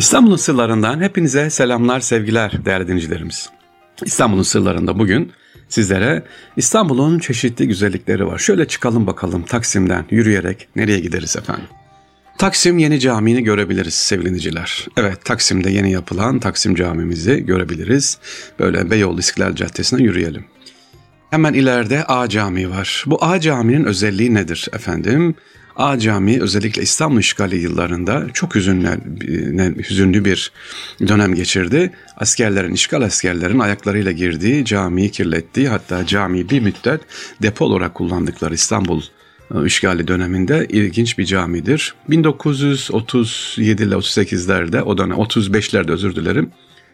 [0.00, 3.50] İstanbul'un sırlarından hepinize selamlar, sevgiler değerli dinleyicilerimiz.
[4.04, 5.32] İstanbul'un sırlarında bugün
[5.68, 6.22] sizlere
[6.56, 8.38] İstanbul'un çeşitli güzellikleri var.
[8.38, 11.64] Şöyle çıkalım bakalım Taksim'den yürüyerek nereye gideriz efendim?
[12.38, 14.86] Taksim Yeni Camii'ni görebiliriz sevgiliciler.
[14.96, 18.18] Evet Taksim'de yeni yapılan Taksim Camimizi görebiliriz.
[18.58, 20.44] Böyle Beyoğlu İstiklal Caddesi'ne yürüyelim.
[21.30, 23.04] Hemen ileride A Camii var.
[23.06, 25.34] Bu A Camii'nin özelliği nedir efendim?
[25.80, 30.52] A Camii özellikle İstanbul işgali yıllarında çok hüzünlü, bir
[31.08, 31.92] dönem geçirdi.
[32.16, 37.00] Askerlerin, işgal askerlerin ayaklarıyla girdiği, camiyi kirlettiği hatta camiyi bir müddet
[37.42, 39.02] depo olarak kullandıkları İstanbul
[39.54, 41.94] e, işgali döneminde ilginç bir camidir.
[42.08, 46.50] 1937 ile 38'lerde o dönem 35'lerde özür dilerim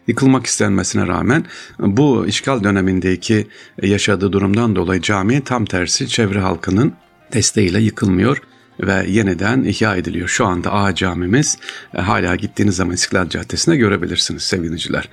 [0.07, 1.45] yıkılmak istenmesine rağmen
[1.79, 3.47] bu işgal dönemindeki
[3.81, 6.93] yaşadığı durumdan dolayı cami tam tersi çevre halkının
[7.33, 8.41] desteğiyle yıkılmıyor
[8.79, 10.27] ve yeniden ihya ediliyor.
[10.27, 11.57] Şu anda A camimiz
[11.97, 15.09] e, hala gittiğiniz zaman İstiklal Caddesi'ne görebilirsiniz sevgiliciler.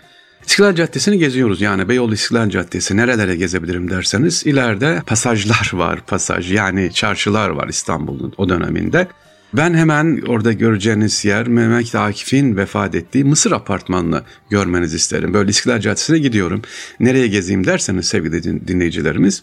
[0.46, 6.92] İstiklal Caddesi'ni geziyoruz yani Beyoğlu İstiklal Caddesi nerelere gezebilirim derseniz ileride pasajlar var pasaj yani
[6.92, 9.08] çarşılar var İstanbul'un o döneminde.
[9.54, 15.34] Ben hemen orada göreceğiniz yer Mehmet Akif'in vefat ettiği Mısır apartmanını görmenizi isterim.
[15.34, 16.62] Böyle İstiklal Caddesi'ne gidiyorum.
[17.00, 19.42] Nereye gezeyim derseniz sevgili dinleyicilerimiz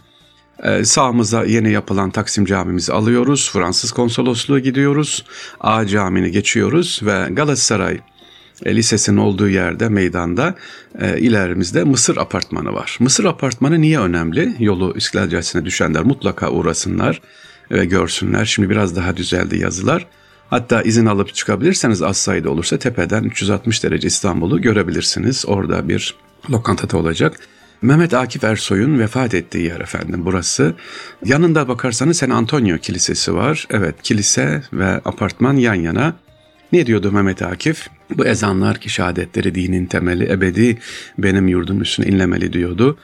[0.63, 3.51] ee, sağımıza yeni yapılan Taksim Camimizi alıyoruz.
[3.53, 5.25] Fransız konsolosluğu gidiyoruz.
[5.59, 7.99] A Camii'ni geçiyoruz ve Galatasaray
[8.65, 10.55] e, Lisesi'nin olduğu yerde meydanda
[10.99, 12.97] e, ilerimizde Mısır Apartmanı var.
[12.99, 14.55] Mısır Apartmanı niye önemli?
[14.59, 17.21] Yolu İstiklal Caddesi'ne düşenler mutlaka uğrasınlar
[17.71, 18.45] ve görsünler.
[18.45, 20.07] Şimdi biraz daha düzeldi yazılar.
[20.49, 25.45] Hatta izin alıp çıkabilirseniz az sayıda olursa tepeden 360 derece İstanbul'u görebilirsiniz.
[25.47, 26.15] Orada bir
[26.49, 27.39] lokantada olacak.
[27.81, 30.73] Mehmet Akif Ersoy'un vefat ettiği yer efendim burası.
[31.25, 33.67] Yanında bakarsanız San Antonio Kilisesi var.
[33.69, 36.13] Evet kilise ve apartman yan yana.
[36.71, 37.87] Ne diyordu Mehmet Akif?
[38.17, 40.77] Bu ezanlar ki şehadetleri dinin temeli ebedi
[41.17, 42.97] benim yurdum üstüne inlemeli diyordu.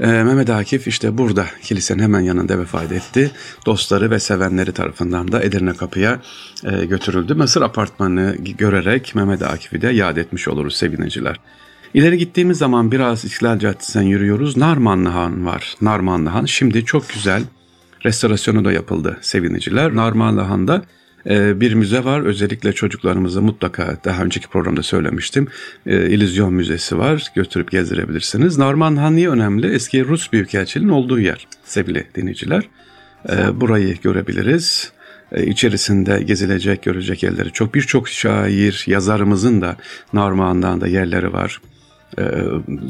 [0.00, 3.30] Ee, Mehmet Akif işte burada kilisenin hemen yanında vefat etti.
[3.66, 6.20] Dostları ve sevenleri tarafından da Edirne Kapı'ya
[6.64, 7.34] e, götürüldü.
[7.34, 11.40] Mısır apartmanı görerek Mehmet Akif'i de yad etmiş oluruz sevgiliciler.
[11.94, 14.56] İleri gittiğimiz zaman biraz İstiklal Caddesi'nden yürüyoruz.
[14.56, 15.74] Narmanlı Han var.
[15.80, 17.42] Narmanlı Han şimdi çok güzel
[18.04, 19.96] restorasyonu da yapıldı seviniciler.
[19.96, 20.82] Narmanlı Han'da
[21.26, 22.20] e, bir müze var.
[22.20, 25.48] Özellikle çocuklarımıza mutlaka daha önceki programda söylemiştim.
[25.86, 27.26] E, İllüzyon Müzesi var.
[27.34, 28.58] Götürüp gezdirebilirsiniz.
[28.58, 29.74] Narman Han niye önemli?
[29.74, 32.68] Eski Rus Büyükelçiliğinin olduğu yer sevgili dinleyiciler.
[33.28, 34.92] E, burayı görebiliriz
[35.36, 37.74] içerisinde gezilecek, görecek yerleri çok.
[37.74, 39.76] Birçok şair, yazarımızın da
[40.12, 41.60] Narman'dan da yerleri var
[42.18, 42.24] e,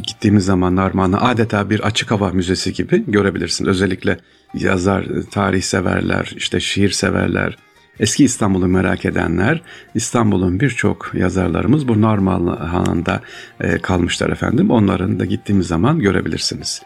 [0.03, 3.69] gittiğimiz zaman Narman'ı adeta bir açık hava müzesi gibi görebilirsiniz.
[3.69, 4.19] Özellikle
[4.55, 7.59] yazar, tarih severler, işte şiir severler,
[8.01, 9.63] eski İstanbul'u merak edenler,
[9.95, 13.21] İstanbul'un birçok yazarlarımız bu Narman Hanı'nda
[13.61, 14.71] e, kalmışlar efendim.
[14.71, 16.83] Onların da gittiğimiz zaman görebilirsiniz.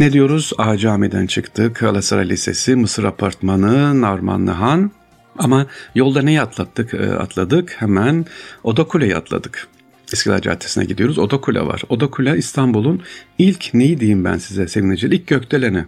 [0.00, 0.52] Ne diyoruz?
[0.58, 1.76] A Cami'den çıktık.
[1.76, 4.90] Galatasaray Lisesi, Mısır Apartmanı, Narmanlı Han.
[5.38, 6.94] Ama yolda neyi atlattık?
[6.94, 7.76] E, atladık.
[7.78, 8.26] Hemen
[8.64, 9.68] Oda Kule'yi atladık.
[10.12, 11.18] İstiklal Caddesi'ne gidiyoruz.
[11.18, 11.82] Oda Kule var.
[11.88, 13.02] Oda Kule İstanbul'un
[13.38, 15.06] ilk neyi diyeyim ben size sevinici?
[15.06, 15.84] İlk gökdeleni.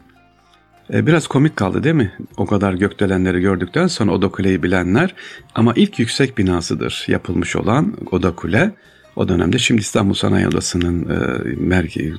[0.93, 2.13] Ee, biraz komik kaldı değil mi?
[2.37, 5.15] O kadar gökdelenleri gördükten sonra Oda Kule'yi bilenler.
[5.55, 8.73] Ama ilk yüksek binasıdır yapılmış olan Oda Kule.
[9.21, 12.15] O dönemde şimdi İstanbul Sanayi Odası'nın e, merkezi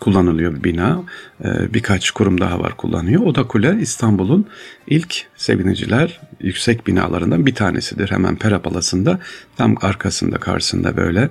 [0.00, 1.02] kullanılıyor bir bina.
[1.44, 3.22] E, birkaç kurum daha var kullanıyor.
[3.22, 4.46] Oda Kule İstanbul'un
[4.86, 8.10] ilk seviniciler yüksek binalarından bir tanesidir.
[8.10, 9.18] Hemen Pera Palası'nda
[9.56, 11.30] tam arkasında karşısında böyle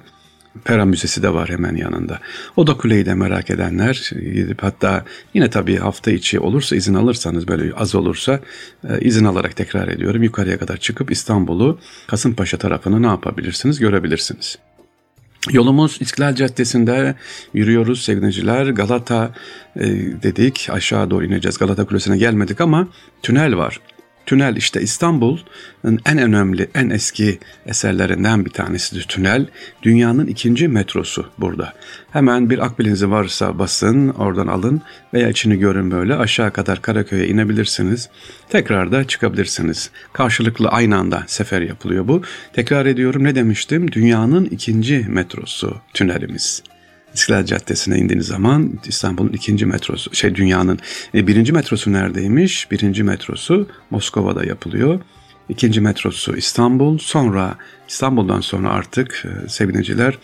[0.63, 2.19] Pera Müzesi de var hemen yanında.
[2.55, 7.73] Oda Kule'yi de merak edenler gidip hatta yine tabii hafta içi olursa izin alırsanız böyle
[7.73, 8.39] az olursa
[8.89, 10.23] e, izin alarak tekrar ediyorum.
[10.23, 14.57] Yukarıya kadar çıkıp İstanbul'u Kasımpaşa tarafını ne yapabilirsiniz görebilirsiniz.
[15.49, 17.15] Yolumuz İstiklal Caddesi'nde
[17.53, 18.65] yürüyoruz sevgiliciler.
[18.65, 19.31] Galata
[19.75, 19.81] e,
[20.23, 21.57] dedik aşağı doğru ineceğiz.
[21.57, 22.87] Galata Kulesi'ne gelmedik ama
[23.23, 23.79] tünel var.
[24.25, 29.47] Tünel işte İstanbul'un en önemli, en eski eserlerinden bir tanesidir tünel.
[29.83, 31.73] Dünyanın ikinci metrosu burada.
[32.11, 34.81] Hemen bir akbilinizi varsa basın, oradan alın
[35.13, 38.09] veya içini görün böyle aşağı kadar Karaköy'e inebilirsiniz.
[38.49, 39.89] Tekrar da çıkabilirsiniz.
[40.13, 42.21] Karşılıklı aynı anda sefer yapılıyor bu.
[42.53, 43.91] Tekrar ediyorum ne demiştim?
[43.91, 46.63] Dünyanın ikinci metrosu tünelimiz.
[47.13, 50.79] İstiklal Caddesi'ne indiğiniz zaman İstanbul'un ikinci metrosu, şey dünyanın
[51.15, 52.71] e, birinci metrosu neredeymiş?
[52.71, 54.99] Birinci metrosu Moskova'da yapılıyor.
[55.49, 56.97] İkinci metrosu İstanbul.
[56.97, 60.17] Sonra İstanbul'dan sonra artık e, sevineciler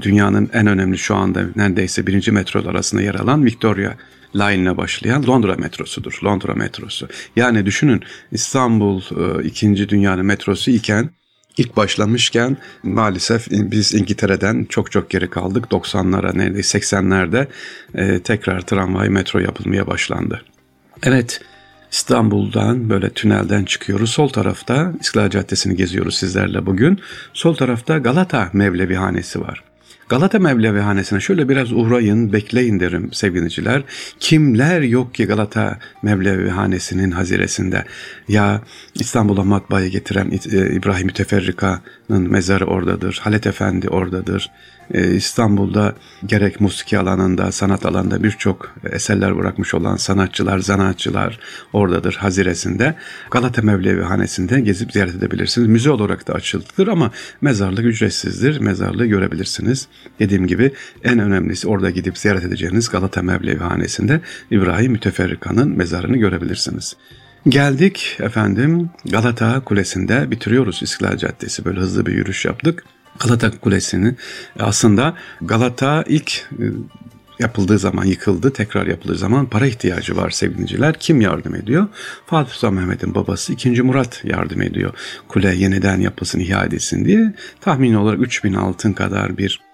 [0.00, 3.94] dünyanın en önemli şu anda neredeyse birinci metrolar arasında yer alan Victoria
[4.36, 6.18] Line'le başlayan Londra metrosudur.
[6.24, 7.08] Londra metrosu.
[7.36, 11.10] Yani düşünün İstanbul e, ikinci dünyanın metrosu iken
[11.56, 15.64] İlk başlamışken maalesef biz İngiltere'den çok çok geri kaldık.
[15.70, 17.46] 90'lara neredeyse 80'lerde
[17.94, 20.42] e, tekrar tramvay metro yapılmaya başlandı.
[21.02, 21.40] Evet
[21.90, 24.10] İstanbul'dan böyle tünelden çıkıyoruz.
[24.10, 27.00] Sol tarafta İstiklal Caddesi'ni geziyoruz sizlerle bugün.
[27.32, 29.62] Sol tarafta Galata Mevlevihanesi var.
[30.08, 33.82] Galata Mevlevihanesi'ne şöyle biraz uğrayın, bekleyin derim sevgiliciler.
[34.20, 37.84] Kimler yok ki Galata Mevlevihanesi'nin haziresinde?
[38.28, 38.62] Ya
[38.94, 43.20] İstanbul'a matbaayı getiren e, İbrahim Müteferrika'nın mezarı oradadır.
[43.22, 44.50] Halet Efendi oradadır.
[44.94, 45.94] Ee, İstanbul'da
[46.26, 51.38] gerek musiki alanında, sanat alanında birçok eserler bırakmış olan sanatçılar, zanaatçılar
[51.72, 52.94] oradadır Haziresinde.
[53.30, 55.68] Galata Mevlevi Hanesi'nde gezip ziyaret edebilirsiniz.
[55.68, 57.10] Müze olarak da açıldıdır ama
[57.40, 58.60] mezarlık ücretsizdir.
[58.60, 59.88] Mezarlığı görebilirsiniz.
[60.18, 60.72] Dediğim gibi
[61.04, 64.20] en önemlisi orada gidip ziyaret edeceğiniz Galata Mevlevi Hanesi'nde
[64.50, 66.96] İbrahim Müteferrika'nın mezarını görebilirsiniz.
[67.48, 71.64] Geldik efendim Galata Kulesi'nde bitiriyoruz İstiklal Caddesi.
[71.64, 72.84] Böyle hızlı bir yürüyüş yaptık.
[73.18, 74.14] Galata Kulesi'ni
[74.58, 76.64] aslında Galata ilk e,
[77.38, 80.94] yapıldığı zaman yıkıldı, tekrar yapıldığı zaman para ihtiyacı var sevgiliciler.
[80.98, 81.86] Kim yardım ediyor?
[82.26, 83.82] Fatih Sultan Mehmet'in babası 2.
[83.82, 84.92] Murat yardım ediyor.
[85.28, 87.34] Kule yeniden yapılsın, ihya edilsin diye.
[87.60, 89.65] Tahmin olarak 3000 altın kadar bir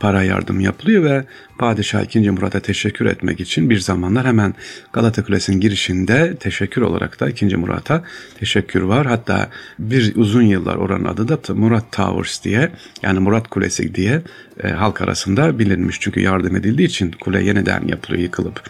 [0.00, 1.24] para yardım yapılıyor ve
[1.58, 2.30] Padişah 2.
[2.30, 4.54] Murat'a teşekkür etmek için bir zamanlar hemen
[4.92, 7.56] Galata Kulesi'nin girişinde teşekkür olarak da 2.
[7.56, 8.04] Murat'a
[8.38, 9.06] teşekkür var.
[9.06, 12.70] Hatta bir uzun yıllar oranın adı da Murat Towers diye
[13.02, 14.22] yani Murat Kulesi diye
[14.62, 16.00] e, halk arasında bilinmiş.
[16.00, 18.62] Çünkü yardım edildiği için kule yeniden yapılıyor yıkılıp.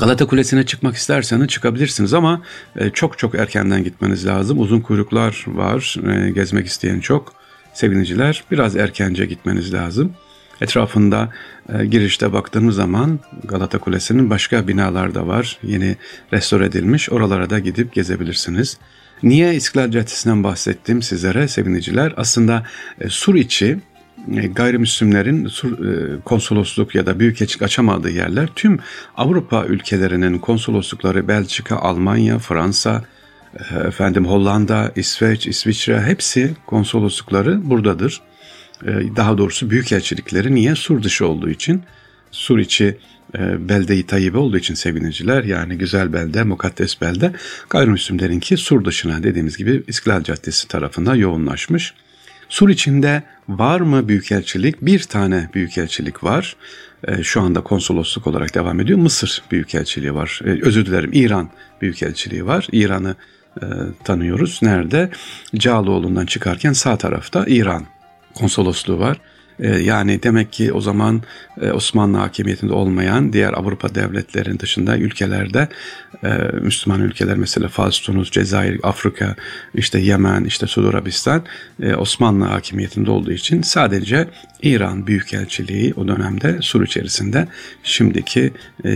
[0.00, 2.42] Galata Kulesi'ne çıkmak isterseniz çıkabilirsiniz ama
[2.76, 4.60] e, çok çok erkenden gitmeniz lazım.
[4.60, 7.32] Uzun kuyruklar var, e, gezmek isteyen çok.
[7.74, 10.12] Seviniciler biraz erkence gitmeniz lazım.
[10.60, 11.28] Etrafında
[11.78, 15.58] e, girişte baktığımız zaman Galata Kulesi'nin başka binalar da var.
[15.62, 15.96] Yeni
[16.32, 17.10] restore edilmiş.
[17.10, 18.78] Oralara da gidip gezebilirsiniz.
[19.22, 22.14] Niye İstiklal Caddesi'nden bahsettim sizlere seviniciler?
[22.16, 22.66] Aslında
[23.00, 23.78] e, sur içi
[24.34, 25.50] e, gayrimüslimlerin e,
[26.24, 28.78] konsolosluk ya da büyükelçilik açamadığı yerler tüm
[29.16, 33.04] Avrupa ülkelerinin konsoloslukları Belçika, Almanya, Fransa,
[33.54, 38.20] e, efendim Hollanda, İsveç, İsviçre hepsi konsoloslukları buradadır.
[38.86, 41.82] E, daha doğrusu büyükelçilikleri niye sur dışı olduğu için
[42.30, 42.96] sur içi
[43.38, 47.32] e, belde-i tayyibe olduğu için seviniciler yani güzel belde, mukaddes belde
[47.70, 51.94] gayrimüslimlerinki sur dışına dediğimiz gibi İstiklal Caddesi tarafında yoğunlaşmış.
[52.48, 54.82] Sur içinde var mı büyükelçilik?
[54.82, 56.56] Bir tane büyükelçilik var.
[57.08, 58.98] E, şu anda konsolosluk olarak devam ediyor.
[58.98, 60.40] Mısır büyükelçiliği var.
[60.44, 61.50] Özür dilerim İran
[61.80, 62.68] büyükelçiliği var.
[62.72, 63.16] İran'ı
[64.04, 64.58] tanıyoruz.
[64.62, 65.10] Nerede?
[65.54, 67.86] Cağaloğlu'ndan çıkarken sağ tarafta İran
[68.34, 69.20] konsolosluğu var.
[69.60, 71.22] Ee, yani demek ki o zaman
[71.60, 75.68] e, Osmanlı hakimiyetinde olmayan diğer Avrupa devletlerinin dışında ülkelerde
[76.24, 76.28] e,
[76.62, 79.36] Müslüman ülkeler mesela Fas, Tunus, Cezayir, Afrika,
[79.74, 81.44] işte Yemen, işte Suudi Arabistan
[81.82, 84.28] e, Osmanlı hakimiyetinde olduğu için sadece
[84.62, 87.48] İran Büyükelçiliği o dönemde Sur içerisinde
[87.82, 88.52] şimdiki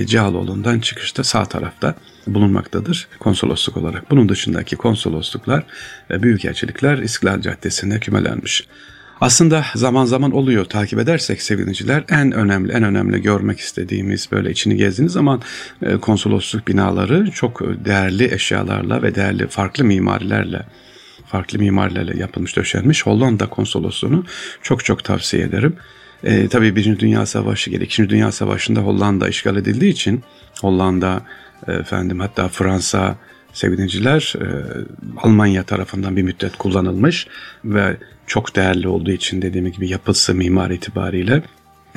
[0.06, 1.94] Cağaloğlu'ndan çıkışta sağ tarafta
[2.26, 4.10] bulunmaktadır konsolosluk olarak.
[4.10, 5.64] Bunun dışındaki konsolosluklar
[6.10, 8.66] büyükelçilikler İstiklal Caddesi'nde kümelenmiş.
[9.20, 14.76] Aslında zaman zaman oluyor takip edersek seviniciler en önemli en önemli görmek istediğimiz böyle içini
[14.76, 15.42] gezdiğiniz zaman
[15.82, 20.62] e, konsolosluk binaları çok değerli eşyalarla ve değerli farklı mimarilerle
[21.26, 24.24] farklı mimarilerle yapılmış döşenmiş Hollanda konsolosluğunu
[24.62, 25.76] çok çok tavsiye ederim.
[26.24, 27.84] E, tabii Birinci Dünya Savaşı geldi.
[27.84, 30.22] İkinci Dünya Savaşı'nda Hollanda işgal edildiği için
[30.60, 31.22] Hollanda
[31.68, 33.16] e, efendim hatta Fransa
[33.54, 34.46] sevgiliciler e,
[35.16, 37.26] Almanya tarafından bir müddet kullanılmış
[37.64, 37.96] ve
[38.26, 41.42] çok değerli olduğu için dediğim gibi yapısı mimar itibariyle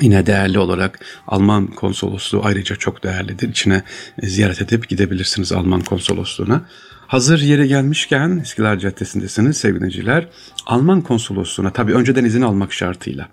[0.00, 3.48] yine değerli olarak Alman konsolosluğu ayrıca çok değerlidir.
[3.48, 3.82] İçine
[4.22, 6.62] ziyaret edip gidebilirsiniz Alman konsolosluğuna.
[7.06, 10.28] Hazır yere gelmişken İstiklal Caddesi'ndesiniz sevgiliciler.
[10.66, 13.28] Alman konsolosluğuna tabii önceden izin almak şartıyla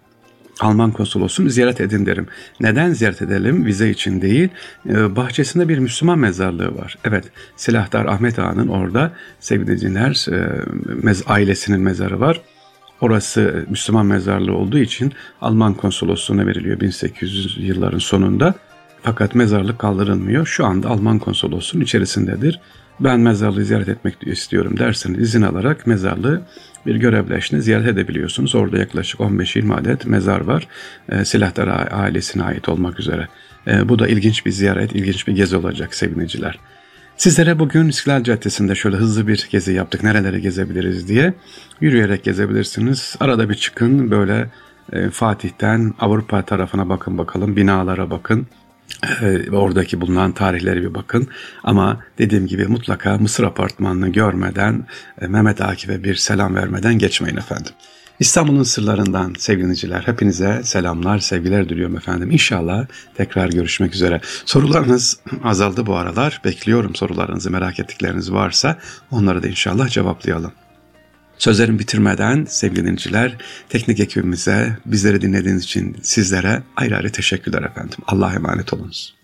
[0.59, 2.27] Alman konsolosunu ziyaret edin derim.
[2.59, 3.65] Neden ziyaret edelim?
[3.65, 4.49] Vize için değil.
[4.89, 6.97] Ee, bahçesinde bir Müslüman mezarlığı var.
[7.03, 12.41] Evet, Silahdar Ahmet Ağa'nın orada sevgili dinler e, ailesinin mezarı var.
[13.01, 18.55] Orası Müslüman mezarlığı olduğu için Alman konsolosluğuna veriliyor 1800 yılların sonunda.
[19.03, 20.45] Fakat mezarlık kaldırılmıyor.
[20.45, 22.59] Şu anda Alman konsolosluğunun içerisindedir.
[22.99, 26.41] Ben mezarlığı ziyaret etmek istiyorum derseniz izin alarak mezarlığı
[26.85, 28.55] bir görevleşine ziyaret edebiliyorsunuz.
[28.55, 30.67] Orada yaklaşık 15-20 adet mezar var.
[31.09, 33.27] E, Silahdar ailesine ait olmak üzere.
[33.67, 36.59] E, bu da ilginç bir ziyaret, ilginç bir gezi olacak seviniciler.
[37.17, 40.03] Sizlere bugün İstiklal Caddesi'nde şöyle hızlı bir gezi yaptık.
[40.03, 41.33] Nereleri gezebiliriz diye.
[41.81, 43.15] Yürüyerek gezebilirsiniz.
[43.19, 44.49] Arada bir çıkın böyle
[44.93, 47.55] e, Fatih'ten Avrupa tarafına bakın bakalım.
[47.55, 48.47] Binalara bakın.
[49.21, 51.27] Ee, oradaki bulunan tarihleri bir bakın.
[51.63, 54.87] Ama dediğim gibi mutlaka Mısır apartmanını görmeden
[55.21, 57.71] e, Mehmet Akif'e bir selam vermeden geçmeyin efendim.
[58.19, 62.31] İstanbul'un sırlarından sevgiliciler hepinize selamlar, sevgiler diliyorum efendim.
[62.31, 62.85] İnşallah
[63.15, 64.21] tekrar görüşmek üzere.
[64.45, 66.41] Sorularınız azaldı bu aralar.
[66.45, 68.77] Bekliyorum sorularınızı, merak ettikleriniz varsa
[69.11, 70.51] onları da inşallah cevaplayalım.
[71.37, 73.37] Sözlerimi bitirmeden sevgili dinleyiciler,
[73.69, 77.97] teknik ekibimize, bizleri dinlediğiniz için sizlere ayrı ayrı teşekkürler efendim.
[78.07, 79.14] Allah'a emanet olunuz.